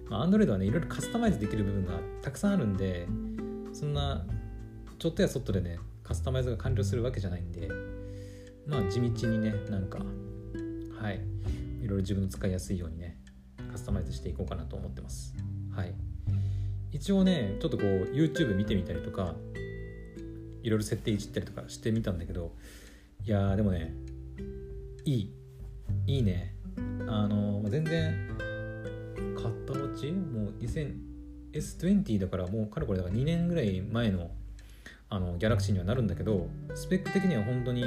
[0.09, 3.07] まあ、Android はねいろいろカスタマイズできる部分がたくさんあるんで
[3.73, 4.25] そんな
[4.99, 7.69] ちょっとやそっとでねカスタマイズが完了するわけじゃないんで
[8.65, 9.99] まあ地道にねなんか
[10.99, 11.21] はい。
[11.81, 13.17] いろいろ自分の使いやすいようにね
[13.71, 15.35] カスタマイズしていこうかなと思ってます。
[15.71, 15.93] はい。
[16.91, 19.35] 一応ねちょっとこう YouTube 見てみたりとか
[20.67, 22.51] いろいろ設定いじったりとかしてみたんだけど
[23.25, 23.93] いやでもね
[25.05, 25.33] いい。
[26.05, 26.53] いいね。
[27.07, 28.13] あの全然
[29.41, 30.53] 買った後もう
[31.53, 34.29] 2000S20 だからもうかれこれだから2年ぐらい前の
[35.09, 37.85] あのギャラクシーにはなるんだけどスペック的には本当に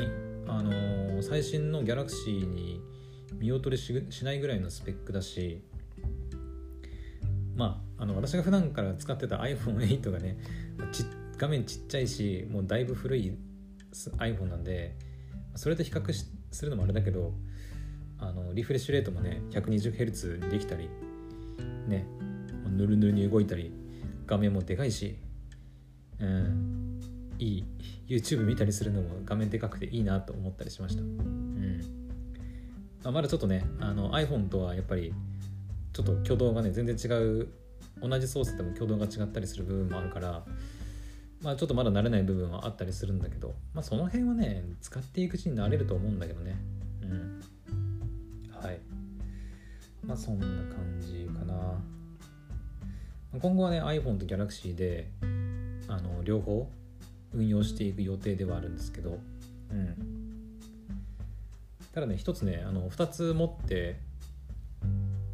[0.49, 2.81] あの、最新のギャラクシーに
[3.35, 5.61] 見劣りしないぐらいのスペックだし
[7.55, 10.39] まああの私が普段から使ってた iPhone8 がね
[10.93, 11.07] ちっ
[11.41, 13.33] 画面ちっちゃいしもうだいぶ古い
[14.19, 14.95] iPhone なんで
[15.57, 17.33] それと比較するのもあれだけど
[18.19, 20.91] あのリフレッシュレートもね 120Hz にできたり
[21.89, 22.07] ね
[22.69, 23.73] ぬるぬるに動いたり
[24.27, 25.17] 画面もでかいし
[26.19, 27.01] うん
[27.39, 27.65] いい
[28.07, 31.01] YouTube 見たりするのも画面でかくていいなと思ったりしました。
[31.01, 31.81] うん。
[33.03, 35.15] あまだちょっとねあの iPhone とはやっぱり
[35.95, 37.49] ちょっと挙動がね全然違う
[38.03, 40.45] 同じ操作でも挙動が違ったりする部分もあるから
[41.43, 46.57] まあちょっとまだ慣れない部分はあったりするんだけどまあその辺はね使っていくうちに慣れると思うんだけどね。
[47.03, 47.43] うん。
[48.63, 48.81] はい。
[50.05, 51.79] まあそんな感じかな。
[53.41, 55.11] 今後はね iPhone と Galaxy で
[55.89, 56.69] あの両方
[57.33, 59.19] 運用していく予定ではあるんですけど。
[59.71, 60.21] うん。
[61.93, 63.99] ただね一つねあの2つ持って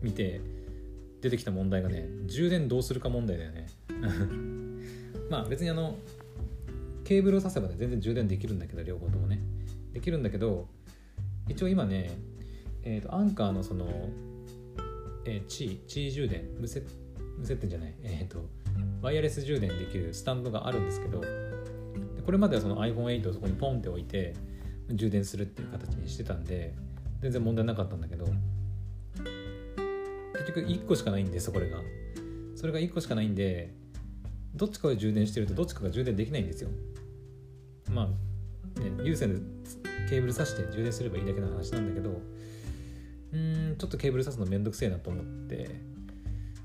[0.01, 0.41] みて
[1.21, 3.67] 出てきた問題がね充電どうするか問題だよね。
[5.31, 5.97] まあ別にあの
[7.05, 9.41] ケーブルを挿せばね全然充電できるんだけど両方ともね。
[9.93, 10.69] できるんだけど
[11.49, 12.19] 一応今ね
[12.89, 13.89] えーと、アンカーのその、
[15.25, 16.87] えー、地位充電無接
[17.37, 18.49] 無接点じゃないえっ、ー、と
[19.03, 21.21] ワイヤレス充電できるスタンドがあるんですけど
[22.25, 24.35] これまではその iPhone8 をそこにポンって置いて
[24.89, 26.75] 充電するっていう形にしてたんで
[27.23, 28.25] 全然問題なかったんだけど
[30.35, 31.79] 結局1個しかないんですこれが。
[32.55, 33.75] それが1個しかないんで
[34.57, 36.71] どっちかを充電してるとどっちかが充電できないんですよ。
[37.91, 38.07] まあ
[38.81, 39.41] ね有線で
[40.09, 42.21] ケーブル挿して充電すればいいだけの話なんだけど
[43.33, 45.71] うんちょっとケーブル挿すのめんどくせえなと思って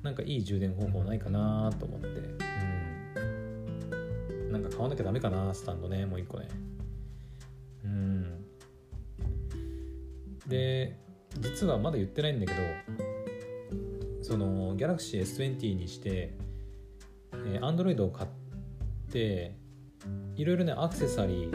[0.03, 2.11] なんかいい充電方法ないかなと思ってう
[4.47, 4.51] ん。
[4.51, 6.47] なんか買わなきゃダメかなスタンドねもう一個ね。
[7.83, 8.45] うん。
[10.47, 10.97] で
[11.39, 12.59] 実はまだ言ってないんだけど
[14.21, 16.33] その Galaxy S20 にして、
[17.47, 18.29] えー、Android を買っ
[19.11, 19.55] て
[20.35, 21.51] いろいろねアクセサリー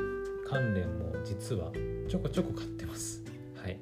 [0.48, 1.72] 関連も実は
[2.08, 3.24] ちょこちょこ買ってます。
[3.60, 3.78] はい。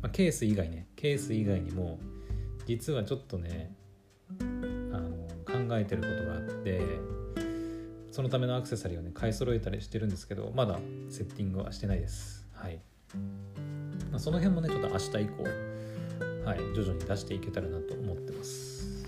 [0.00, 0.88] まあ、ケース以外ね。
[0.96, 1.98] ケース以外にも
[2.66, 3.74] 実はちょっとね
[4.40, 4.44] あ
[4.98, 5.10] の
[5.44, 6.80] 考えてることがあって
[8.10, 12.46] そのためのアクセサリーをね買い揃えたりしてるんですけどまだセッティングはしてないです。
[12.52, 12.80] はい、
[14.10, 15.42] まあ、その辺もねちょっと明日以降
[16.44, 19.06] はい徐々に出していけたらなと思ってます。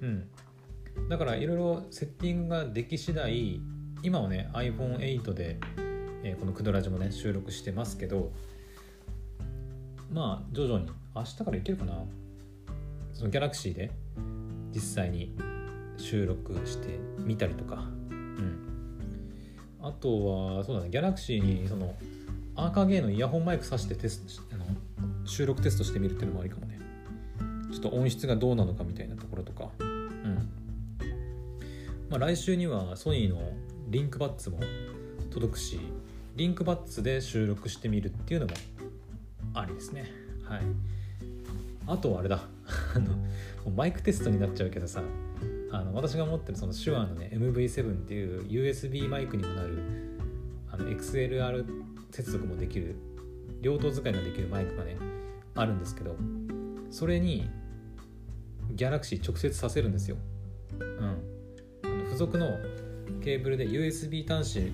[0.00, 0.28] うん。
[1.08, 3.60] だからいろいろセッティングができ次第
[4.02, 5.58] 今はね iPhone8 で、
[6.22, 8.32] えー、このクドラジもね収録してますけど
[10.12, 12.04] まあ徐々に明日からいけるかな？
[13.12, 13.90] そのギャラクシーで
[14.72, 15.34] 実際に
[15.96, 17.76] 収録してみたりとか。
[18.10, 18.64] うん。
[19.82, 21.94] あとはそうだねギャラクシーにその
[22.54, 24.66] アーカーゲーのイヤホンマイク挿してテストあの
[25.24, 26.78] 収録テストしてみるっていうのもありかもね。
[27.72, 29.70] ちょっと音質がどうなのかみたいなところとか。
[32.08, 33.40] まあ来週にはソニーの
[33.88, 34.60] リンクバッツも
[35.30, 35.78] 届くし
[36.36, 38.52] リンクバッツで収録してみるっていうのも
[39.54, 40.10] ありですね。
[40.44, 40.60] はい。
[41.86, 42.40] あとはあれだ。
[42.94, 43.16] あの
[43.74, 45.02] マイクテストになっちゃうけどさ
[45.70, 49.78] あの私が持ってるその手話のね MV7 っていう USB マイクにもなる
[50.70, 51.64] あの XLR
[52.10, 52.96] 接続もできる
[53.60, 54.96] 両頭使いができるマイクがね
[55.54, 56.16] あるんですけど
[56.90, 57.50] それに
[58.70, 60.16] ギャラクシー直接させるんですよ、
[60.80, 61.16] うん、
[62.18, 62.58] 属の
[63.22, 64.72] ケーブルで USB 端子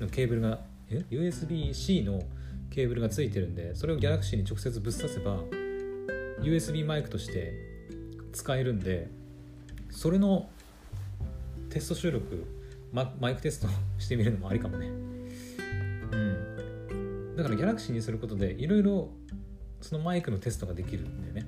[0.00, 0.60] のケーブルが
[0.90, 2.22] え？USB-C の
[2.70, 5.40] ケーブルがついてるんでそれを Galaxy に直接ぶっ刺せば
[6.40, 7.52] USB マイクとして
[8.32, 9.08] 使えるんで
[9.90, 10.48] それの
[11.68, 12.46] テスト収録
[12.92, 13.68] ママイクテスト
[13.98, 14.86] してみるのもありかもね。
[14.86, 17.36] うん。
[17.36, 19.10] だから Galaxy にすることでいろいろ
[19.80, 21.46] そのマイクのテストができるんでね。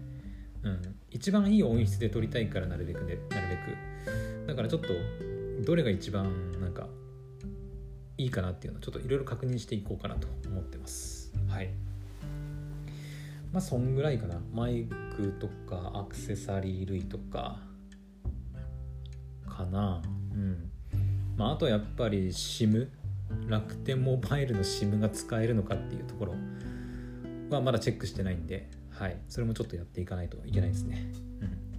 [0.62, 0.94] うん。
[1.10, 4.21] 一番いい音質で撮りたいからなるべくでなるべく。
[4.52, 4.92] だからちょっと
[5.64, 6.86] どれが一番なんか
[8.18, 11.32] いいかなっていうのをちょっといろいろ確認していこうかなと思ってます。
[11.48, 11.70] はい。
[13.50, 14.38] まあそんぐらいかな。
[14.52, 14.84] マイ
[15.16, 17.60] クとかアクセサリー類とか。
[19.48, 20.02] かな。
[20.34, 20.70] うん。
[21.38, 22.88] まああとやっぱり SIM
[23.48, 26.34] 楽天モバイルの SIM が使えるのかっていうところ
[27.48, 28.68] はまだチェックしてないんで。
[28.90, 29.16] はい。
[29.30, 31.10] それもちょっとやっていかないといけないですね。
[31.40, 31.71] うん。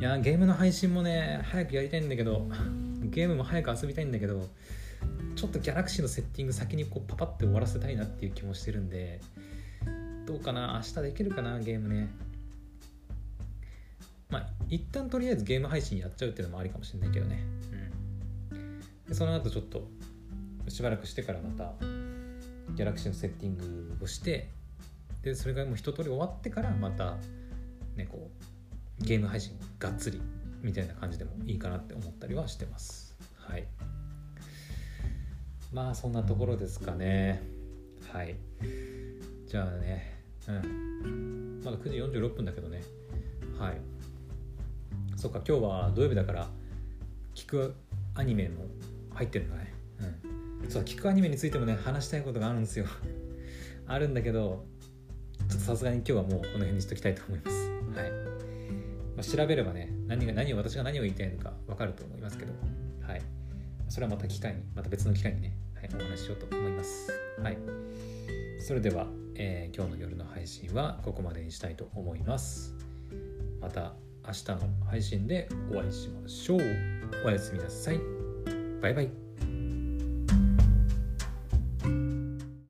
[0.00, 2.46] いやゲームの配信もね早くやりたいんだけど
[3.02, 4.48] ゲームも早く遊びたいんだけど
[5.36, 9.20] ちょっとギャラクシーのセッティング先にこうパパって終わらせたいなっていう気もしてるんで
[10.26, 12.08] どうかな明日できるかなゲームね。
[14.30, 17.42] まあ一旦とりあえずゲーム配信やっちゃうっていうのもありかもしれないけどね。
[18.52, 18.80] うん。
[19.08, 19.88] でその後ちょっと
[20.68, 21.72] しばらくしてからまた
[22.74, 24.48] ギャラクシーのセッティングをして
[25.22, 27.16] でそれがもう一通り終わってからまた
[27.96, 28.59] ねこう
[29.00, 30.20] ゲーム配信がっつり
[30.62, 33.16] みたいな感じでもいいかなって思ったりはしてます。
[33.36, 33.66] はい。
[35.72, 37.42] まあそんなところですかね。
[38.12, 38.36] はい。
[39.46, 40.20] じゃあね。
[40.48, 41.60] うん。
[41.64, 42.82] まだ9時46分だけどね。
[43.58, 43.80] はい。
[45.16, 46.48] そっか今日は土曜日だから
[47.34, 47.74] 聞く
[48.14, 48.64] アニメも
[49.14, 49.72] 入ってるんだね。
[50.62, 50.70] うん。
[50.70, 52.86] そう聞くアニメについてもね話したいことがあるんですよ。
[53.86, 54.64] あるんだけど
[55.48, 57.70] ちょっとさすがに今日はもうこの辺にしときたいと思います。
[57.96, 58.29] はい、
[59.20, 62.52] まあ、調べればね何が何を私が何を言いたいのか分かると思いますけど。
[63.06, 63.22] はい。
[63.88, 67.12] それはまた機会にまた別の機会にね、はい、お話ししようと思います。
[67.42, 67.58] はい。
[68.66, 72.74] それでは、えー、今日の夜の配信はここまでにしたいと思います。
[73.60, 73.92] また
[74.26, 74.58] 明日の
[74.88, 76.60] 配信でお会いしましょう。
[77.26, 78.00] おやすみなさい。
[78.80, 79.29] バイバイ。